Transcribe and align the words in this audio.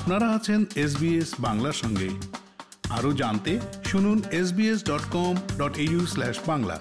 আপনারা 0.00 0.28
আছেন 0.28 0.64
এসবিএস 0.76 1.30
বাংলার 1.40 1.72
সঙ্গে। 1.72 2.08
আরও 2.90 3.12
জানতে 3.12 3.60
শুনুন 3.84 4.22
SBS 4.32 4.84
dot 4.84 5.04
com 5.10 5.34
dot 5.58 5.78
Bangla. 6.46 6.80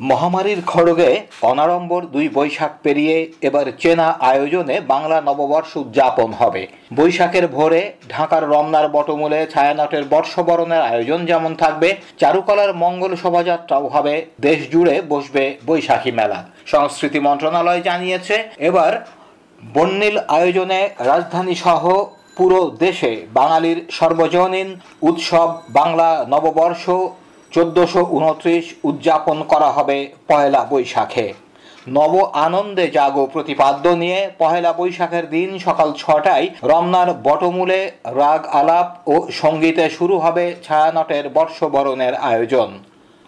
মহামারীর 0.00 0.60
খড়গে 0.66 1.10
অনাড়ম্বর 1.42 2.02
দুই 2.06 2.28
বৈশাখ 2.28 2.72
পেরিয়ে 2.82 3.16
এবার 3.42 3.66
চেনা 3.78 4.06
আয়োজনে 4.20 4.80
বাংলা 4.80 5.20
নববর্ষ 5.20 5.76
উদযাপন 5.76 6.30
হবে। 6.32 6.62
বৈশাখের 6.94 7.46
ভোরে 7.48 7.92
ঢাকার 8.08 8.42
রমনার 8.48 8.88
বটমূলে 8.88 9.46
ছায়ানটের 9.46 10.04
বর্ষবরণের 10.04 10.82
আয়োজন 10.82 11.26
যেমন 11.26 11.52
থাকবে, 11.54 11.88
চারুকলার 12.18 12.70
মঙ্গল 12.74 13.12
শোভাযাত্রাও 13.16 13.86
হবে, 13.88 14.14
দেশ 14.40 14.58
জুড়ে 14.72 14.94
বসবে 15.08 15.44
বৈশাখী 15.66 16.12
মেলা। 16.12 16.38
সংস্কৃতি 16.66 17.18
মন্ত্রণালয় 17.20 17.82
জানিয়েছে, 17.82 18.36
এবার 18.58 18.92
বন্যিল 19.74 20.16
আয়োজনে 20.28 20.80
রাজধানী 21.10 21.54
সহ 21.54 21.82
পুরো 22.36 22.60
দেশে 22.84 23.12
বাঙালির 23.34 23.78
সর্বজনীন 23.90 24.68
উৎসব 25.02 25.48
বাংলা 25.70 26.08
নববর্ষ 26.28 26.84
চোদ্দশো 27.52 28.02
উনত্রিশ 28.18 28.64
উদযাপন 28.84 29.36
করা 29.42 29.70
হবে 29.70 29.96
পয়লা 30.28 30.62
বৈশাখে। 30.70 31.26
নব 31.88 32.14
আনন্দে 32.46 32.84
জাগো 32.90 33.24
প্রতিপাদ্য 33.26 33.84
নিয়ে 34.02 34.20
পহেলা 34.38 34.72
বৈশাখের 34.72 35.26
দিন 35.30 35.50
সকাল 35.58 35.88
ছটায় 36.02 36.46
রমনার 36.62 37.08
বটমূলে 37.26 37.80
রাগ 38.20 38.42
আলাপ 38.60 38.88
ও 39.12 39.14
সঙ্গীতে 39.40 39.84
শুরু 39.90 40.16
হবে 40.18 40.44
ছায়ানটের 40.64 41.24
বর্ষবরণের 41.28 42.14
আয়োজন। 42.30 42.70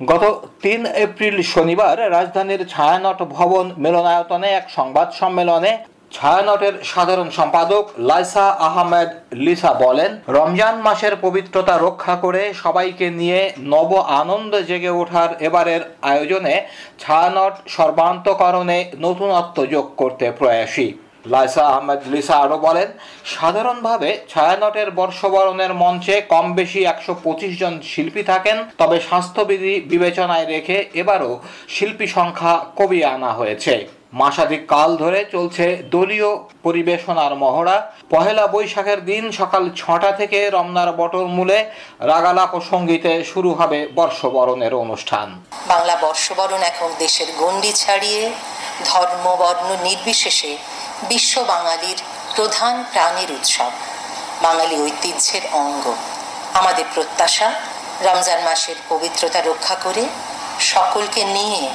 গত 0.01 0.25
তিন 0.63 0.81
এপ্রিল 1.07 1.37
শনিবার 1.55 1.97
রাজধানীর 2.17 2.63
ছায়ানট 2.69 3.19
ভবন 3.37 3.67
মিলনায়তনে 3.85 4.49
এক 4.51 4.67
সংবাদ 4.71 5.09
সম্মেলনে 5.21 5.73
ছায়ানটের 6.13 6.75
সাধারণ 6.93 7.29
সম্পাদক 7.39 7.85
লাইসা 8.11 8.47
আহমেদ 8.69 9.11
লিসা 9.45 9.73
বলেন, 9.85 10.11
রমজান 10.39 10.77
মাসের 10.87 11.15
পবিত্রতা 11.25 11.75
রক্ষা 11.87 12.15
করে 12.25 12.43
সবাইকে 12.63 13.07
নিয়ে 13.21 13.41
নব 13.73 13.91
আনন্দ 14.21 14.53
জেগে 14.69 14.93
ওঠার 15.01 15.31
এবারের 15.49 15.83
আয়োজনে 16.11 16.55
ছায়ানট 17.03 17.55
সর্বান্তকরণে 17.77 18.79
নতুনত্ব 19.05 19.59
যোগ 19.75 19.87
করতে 20.01 20.27
প্রয়াসী। 20.39 20.89
লাইসা 21.33 21.65
আহমেদ 21.73 22.01
লিসা 22.13 22.37
আরও 22.45 22.59
বলেন, 22.67 22.89
সাধারণভাবে 23.35 24.11
ছায়ানটের 24.33 24.89
বর্ষবরণের 25.01 25.73
মঞ্চে 25.83 26.15
কম 26.33 26.47
বেশি 26.59 26.81
একশো 26.93 27.13
পঁচিশ 27.25 27.53
জন 27.63 27.75
শিল্পী 27.91 28.23
থাকেন, 28.31 28.57
তবে 28.81 28.97
স্বাস্থ্যবিধি 29.09 29.75
বিবেচনায় 29.93 30.47
রেখে 30.55 30.77
এবারও 31.03 31.31
শিল্পী 31.75 32.07
সংখ্যা 32.17 32.53
কমিয়ে 32.79 33.07
আনা 33.15 33.31
হয়েছে। 33.41 33.75
মাসাধিক 34.13 34.67
কাল 34.69 34.97
ধরে 34.97 35.25
চলছে 35.33 35.83
দলীয় 35.91 36.39
পরিবেশনার 36.63 37.37
মহড়া। 37.37 37.93
পহেলা 38.11 38.47
বৈশাখের 38.47 39.05
দিন 39.05 39.33
সকাল 39.33 39.71
ছটা 39.77 40.13
থেকে 40.13 40.51
রমনার 40.51 40.93
বটর 40.93 41.27
মূলে 41.27 41.71
রাগালাপ 42.01 42.61
সঙ্গীতে 42.71 43.25
শুরু 43.25 43.55
হবে 43.55 43.89
বর্ষবরণের 43.95 44.75
অনুষ্ঠান। 44.75 45.43
বাংলা 45.69 45.97
বর্ষবরণ 45.97 46.63
এখন 46.63 46.91
দেশের 46.99 47.27
গণ্ডি 47.39 47.73
ছাড়িয়ে, 47.73 48.31
ধর্ম, 48.85 49.37
বর্ণ 49.37 49.83
নির্বিশেষে 49.83 50.57
বিশ্ব 51.09 51.45
বাঙালির 51.45 51.99
প্রধান 52.37 52.85
প্রাণের 52.93 53.31
উৎসব। 53.33 53.71
বাঙালি 54.43 54.77
ঐতিহ্যের 54.83 55.43
অঙ্গ। 55.53 55.95
আমাদের 56.55 56.85
প্রত্যাশা, 56.95 57.53
রমজান 58.03 58.41
মাসের 58.45 58.77
পবিত্রতা 58.89 59.41
রক্ষা 59.41 59.75
করে 59.75 60.05
সকলকে 60.61 61.25
নিয়ে 61.25 61.69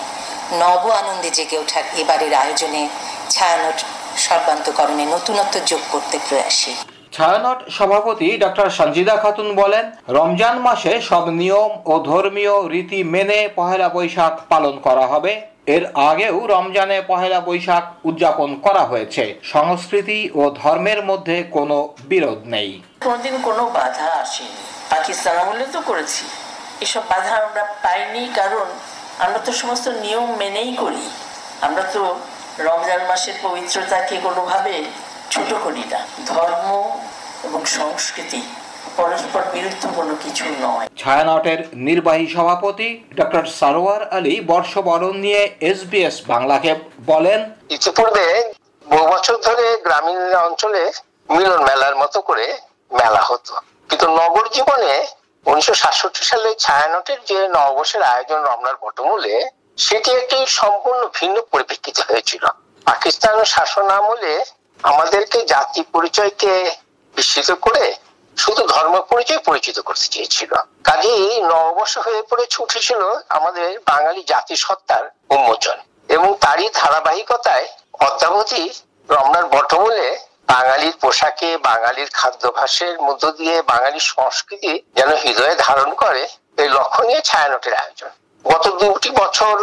নব 0.62 0.84
আনন্দে 1.02 1.30
জেগে 1.38 1.58
ওঠার 1.64 1.86
এবারের 2.02 2.34
আয়োজনে 2.34 2.81
ছায়ানট 3.30 3.80
সর্বান্তকরণে 4.25 5.06
নতুনত্ব 5.06 5.56
যোগ 5.69 5.81
করতে 5.91 6.16
প্রয়াসী। 6.28 6.74
ছায়ানট 7.12 7.59
সভাপতি 7.69 8.28
ডক্টর 8.38 8.68
সঞ্জিদা 8.69 9.16
খাতুন 9.18 9.47
বলেন 9.56 9.86
রমজান 10.09 10.56
মাসে 10.68 10.94
সব 11.02 11.25
নিয়ম 11.41 11.72
ও 11.91 11.94
ধর্মীয় 12.12 12.56
রীতি 12.74 13.00
মেনে 13.14 13.40
পহেলা 13.56 13.88
বৈশাখ 13.90 14.34
পালন 14.50 14.75
করা 14.80 15.06
হবে। 15.08 15.31
এর 15.75 15.84
আগেও 16.09 16.38
রমজানে 16.47 16.97
পহেলা 17.02 17.40
বৈশাখ 17.40 17.84
উদযাপন 18.09 18.50
করা 18.66 18.84
হয়েছে। 18.91 19.24
সংস্কৃতি 19.53 20.20
ও 20.35 20.41
ধর্মের 20.62 21.00
মধ্যে 21.09 21.38
কোনো 21.56 21.78
বিরোধ 22.12 22.40
নেই। 22.46 22.70
কোনোদিন 23.06 23.35
কোনো 23.41 23.64
বাধা 23.78 24.08
আসেনি। 24.22 24.62
পাকিস্তান 24.90 25.35
আমলে 25.38 25.66
তো 25.75 25.80
করেছি। 25.81 26.24
এসব 26.85 27.03
বাধা 27.09 27.34
আমরা 27.44 27.64
পাইনি 27.84 28.24
কারণ 28.35 28.68
আমরা 29.19 29.40
তো 29.40 29.51
সমস্ত 29.51 29.85
নিয়ম 29.88 30.28
মেনেই 30.41 30.72
করি। 30.84 31.06
আমরা 31.62 31.84
তো 31.94 32.01
রমজান 32.59 33.01
মাসের 33.09 33.34
পবিত্রতাকে 33.44 34.16
কোনোভাবে 34.25 34.75
ছোট 35.31 35.50
করি 35.63 35.84
না। 35.91 36.00
ধর্ম 36.28 36.69
এবং 37.44 37.62
সংস্কৃতি 37.66 38.41
পরস্পর 38.97 39.41
বিরুদ্ধ 39.53 39.84
কোনো 39.96 40.13
কিছু 40.23 40.44
নয়। 40.62 40.88
ছায়ানটের 40.97 41.59
নির্বাহী 41.88 42.28
সভাপতি 42.35 42.90
ডক্টর 43.19 43.46
সারোয়ার 43.59 44.02
আলী 44.18 44.35
বর্ষবরণ 44.52 45.16
নিয়ে 45.18 45.41
এসবিএস 45.72 46.16
বাংলাকে 46.31 46.72
বলেন 47.06 47.40
ইতিপূর্বে 47.69 48.25
বহু 48.85 49.06
বছর 49.13 49.35
ধরে 49.47 49.66
গ্রামীণ 49.85 50.19
অঞ্চলে 50.47 50.91
মিলন 51.29 51.62
মেলার 51.63 51.96
মতো 51.96 52.19
করে 52.22 52.46
মেলা 52.91 53.22
হতো। 53.29 53.53
কিন্তু 53.90 54.07
নগর 54.19 54.46
জীবনে 54.56 54.94
উনিশশো 55.45 55.73
সাতষট্টি 55.81 56.23
সালে 56.31 56.49
ছায়ানটের 56.55 57.19
যে 57.29 57.37
নববর্ষের 57.55 58.03
আয়োজন 58.13 58.39
রমনার 58.49 58.77
বটমূলে, 58.83 59.33
সেটি 59.77 60.09
একটি 60.19 60.37
সম্পূর্ণ 60.59 61.01
ভিন্ন 61.17 61.37
পরিপ্রেক্ষিতে 61.51 62.01
হয়েছিল। 62.09 62.43
পাকিস্তান 62.85 63.35
শাসন 63.53 63.87
আমলে 63.97 64.33
আমাদেরকে 64.83 65.39
জাতি 65.53 65.81
পরিচয়কে 65.93 66.53
বিস্মিত 67.15 67.49
করে 67.65 67.85
শুধু 68.37 68.61
ধর্ম 68.67 68.95
পরিচয় 69.11 69.41
পরিচিত 69.49 69.77
করতে 69.79 70.07
চেয়েছিল। 70.13 70.51
কাজেই 70.83 71.25
নববর্ষ 71.51 71.93
হয়ে 72.05 72.21
পড়ে 72.29 72.45
উঠেছিল 72.63 73.01
আমাদের 73.37 73.69
বাঙালি 73.91 74.21
জাতি 74.31 74.55
সত্তার 74.55 75.03
উন্মোচন 75.35 75.77
এবং 76.09 76.29
তারই 76.43 76.67
ধারাবাহিকতায় 76.73 77.67
অদ্যাবধি 77.99 78.63
রমনার 79.09 79.45
বটমূলে 79.53 80.07
বাঙালির 80.83 81.03
পোশাকে, 81.05 81.49
বাঙালির 81.69 82.09
খাদ্যাভাসের 82.19 82.95
মধ্য 83.07 83.23
দিয়ে 83.39 83.55
বাঙালির 83.71 84.05
সংস্কৃতি 84.13 84.71
যেন 84.97 85.09
হৃদয়ে 85.23 85.55
ধারণ 85.66 85.89
করে, 86.01 86.23
এই 86.61 86.69
লক্ষ্য 86.77 87.01
নিয়ে 87.07 87.21
ছায়ানটের 87.29 87.75
আয়োজন। 87.81 88.11
গত 88.45 88.66
দুটি 88.81 89.09
বছর 89.22 89.55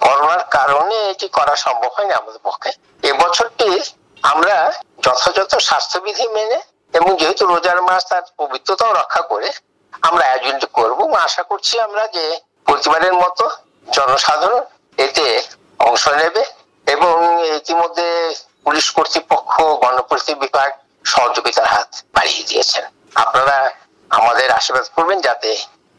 করোনার 0.00 0.42
কারণে 0.56 0.96
এটি 1.12 1.26
করা 1.28 1.54
সম্ভব 1.64 1.90
হয়নি 1.96 2.12
আমাদের 2.20 2.40
পক্ষে। 2.46 2.70
এবছরটি 3.10 3.68
আমরা 4.22 4.56
যথাযথ 5.04 5.52
স্বাস্থ্যবিধি 5.68 6.26
মেনে 6.36 6.58
এবং 6.94 7.10
যেহেতু 7.20 7.42
রোজার 7.52 7.80
মাস 7.88 8.02
তার 8.10 8.24
পবিত্রতাও 8.40 8.92
রক্ষা 9.00 9.22
করে 9.32 9.48
আমরা 10.02 10.24
আয়োজনটি 10.26 10.66
করব 10.78 10.98
আশা 11.26 11.42
করছি 11.50 11.74
আমরা 11.86 12.02
যে 12.16 12.24
প্রতিবারের 12.66 13.14
মতো 13.22 13.44
জনসাধারণ 13.96 14.62
এতে 14.98 15.26
অংশ 15.86 16.04
নেবে 16.20 16.42
এবং 16.86 17.14
ইতিমধ্যে 17.58 18.08
পুলিশ 18.66 18.86
কর্তৃপক্ষ, 18.96 19.52
গণপরিস্থিতি 19.82 20.38
বিভাগ 20.40 20.70
সহযোগিতার 21.04 21.68
হাত 21.74 21.90
বাড়িয়ে 22.14 22.42
দিয়েছেন। 22.50 22.84
আপনারা 23.14 23.56
আমাদের 24.10 24.48
আশীর্বাদ 24.50 24.86
করবেন 24.96 25.18
যাতে 25.20 25.50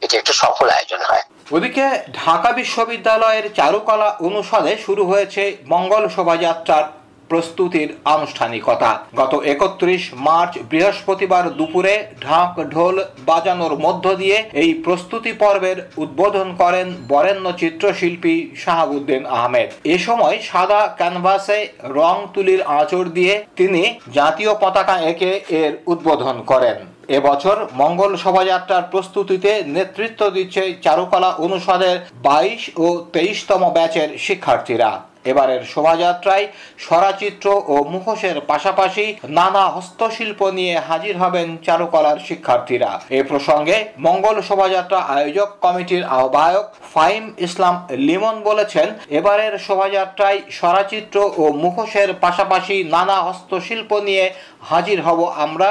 এটি 0.01 0.15
একটা 0.17 0.33
সফল 0.33 0.67
আয়োজন 0.69 1.01
হয়। 1.09 1.23
ওদিকে 1.55 1.85
ঢাকা 2.13 2.49
বিশ্ববিদ্যালয়ের 2.51 3.45
চারুকলা 3.53 4.09
অনুষদে 4.27 4.73
শুরু 4.85 5.03
হয়েছে 5.05 5.43
মঙ্গল 5.65 6.03
শোভাযাত্রার 6.15 6.85
প্রস্তুতির 7.29 7.89
আনুষ্ঠানিকতা। 8.05 8.91
গত 9.15 9.33
একত্রিশ 9.53 10.03
মার্চ 10.27 10.53
বৃহস্পতিবার 10.71 11.43
দুপুরে 11.59 11.93
ঢাক 12.21 12.51
ঢোল 12.73 12.95
বাজানোর 13.25 13.73
মধ্য 13.85 14.05
দিয়ে 14.15 14.37
এই 14.53 14.71
প্রস্তুতি 14.85 15.31
পর্বের 15.33 15.77
উদ্বোধন 15.97 16.47
করেন 16.61 16.87
বরেণ্য 17.07 17.47
চিত্রশিল্পী 17.57 18.35
শাহাবুদ্দিন 18.55 19.25
আহমেদ। 19.25 19.69
এ 19.83 19.95
সময় 19.97 20.37
সাদা 20.49 20.81
ক্যানভাসে 20.99 21.59
রং 21.99 22.15
তুলির 22.33 22.61
আঁচড় 22.79 23.09
দিয়ে 23.09 23.33
তিনি 23.55 23.83
জাতীয় 24.13 24.51
পতাকা 24.61 24.95
এঁকে 25.11 25.31
এর 25.61 25.71
উদ্বোধন 25.87 26.37
করেন। 26.43 26.77
এবছর 27.17 27.57
মঙ্গল 27.73 28.11
শোভাযাত্রার 28.15 28.89
প্রস্তুতিতে 28.91 29.51
নেতৃত্ব 29.75 30.21
দিচ্ছে 30.29 30.63
চারুকলা 30.81 31.29
অনুষদের 31.45 31.97
বাইশ 32.23 32.61
ও 32.77 32.87
তেইশতম 33.13 33.61
ব্যাচের 33.75 34.09
শিক্ষার্থীরা। 34.25 34.91
এবারের 35.31 35.61
শোভাযাত্রায় 35.73 36.45
স্বরাচিত্র 36.85 37.47
ও 37.73 37.75
মুখোশের 37.93 38.37
পাশাপাশি 38.51 39.05
নানা 39.39 39.63
হস্তশিল্প 39.75 40.39
নিয়ে 40.57 40.75
হাজির 40.89 41.15
হবেন 41.23 41.47
চারুকলার 41.65 42.17
শিক্ষার্থীরা। 42.27 42.91
এ 43.19 43.19
প্রসঙ্গে 43.29 43.77
মঙ্গল 44.07 44.35
শোভাযাত্রা 44.47 44.99
আয়োজক 45.15 45.49
কমিটির 45.65 46.03
আহ্বায়ক 46.17 46.65
ফাইম 46.93 47.23
ইসলাম 47.47 47.75
লিমন 48.07 48.35
বলেছেন, 48.49 48.87
এবারের 49.19 49.53
শোভাযাত্রায় 49.67 50.39
স্বরাচিত্র 50.57 51.17
ও 51.41 51.43
মুখোশের 51.63 52.09
পাশাপাশি 52.23 52.75
নানা 52.95 53.17
হস্তশিল্প 53.27 53.91
নিয়ে 54.07 54.25
হাজির 54.69 54.99
হব 55.01 55.19
আমরা। 55.45 55.69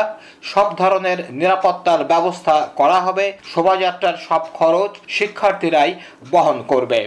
সব 0.53 0.69
ধরনের 0.81 1.19
নিরাপত্তার 1.41 2.01
ব্যবস্থা 2.13 2.57
করা 2.77 2.99
হবে। 3.07 3.27
শোভাযাত্রার 3.53 4.17
সব 4.29 4.43
খরচ 4.59 4.93
শিক্ষার্থীরাই 5.09 5.91
বহন 6.31 6.59
করবে। 6.73 7.01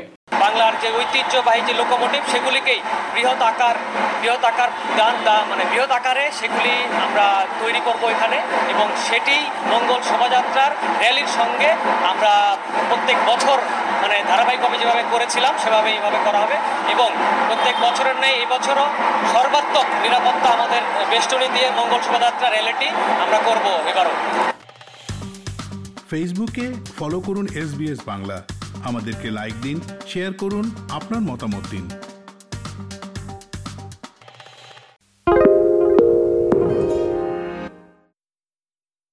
বাংলার 0.44 0.74
যে 0.84 0.90
ঐতিহ্যবাহী 1.00 1.62
যে 1.68 1.74
লোকোমোটিভ 1.82 2.22
সেগুলিকেই 2.32 2.82
বৃহৎ 3.14 3.42
আকার 3.52 3.76
বৃহৎ 4.22 4.44
আকার 4.52 4.70
দান 5.00 5.16
দা 5.26 5.38
মানে 5.50 5.64
বৃহৎ 5.72 5.92
আকারে 6.00 6.24
সেগুলি 6.40 6.74
আমরা 7.06 7.26
তৈরি 7.62 7.82
করব 7.88 8.04
এখানে 8.16 8.38
এবং 8.74 8.88
সেটি 9.08 9.36
মঙ্গল 9.74 10.00
শোভাযাত্রার 10.10 10.72
র্যালির 11.02 11.30
সঙ্গে 11.40 11.70
আমরা 12.12 12.32
প্রত্যেক 12.90 13.18
বছর 13.30 13.58
মানে 14.04 14.18
ধারাবাহিকভাবে 14.32 14.78
যেভাবে 14.82 15.04
করেছিলাম 15.14 15.54
সেভাবে 15.64 15.90
এইভাবে 15.96 16.20
করা 16.26 16.40
হবে 16.44 16.58
এবং 16.94 17.10
প্রত্যেক 17.48 17.76
বছরের 17.86 18.18
নেই, 18.24 18.36
এই 18.42 18.48
বছরও 18.54 18.86
সর্বাত্মক 19.34 19.88
নিরাপত্তা 20.04 20.50
আমাদের 20.58 20.82
বেষ্টনী 21.12 21.48
দিয়ে 21.56 21.68
মঙ্গল 21.80 22.00
শোভাযাত্রা 22.06 22.48
র্যালিটি 22.50 22.88
আমরা 23.24 23.40
করব 23.48 23.66
এবারও। 23.92 24.14
ফেসবুকে 26.10 26.66
ফলো 27.00 27.20
করুন 27.28 27.46
এস 27.62 27.70
বাংলা। 28.12 28.38
আমাদেরকে 28.84 29.32
লাইক 29.32 29.54
দিন 29.62 29.78
শেয়ার 30.08 30.34
করুন 30.34 30.72
আপনার 30.90 31.22
মতামত 31.22 31.64
দিন। 31.72 31.86